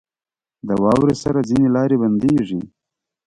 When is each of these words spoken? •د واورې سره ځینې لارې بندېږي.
•د 0.67 0.69
واورې 0.83 1.15
سره 1.23 1.39
ځینې 1.49 1.67
لارې 1.75 1.95
بندېږي. 2.03 2.59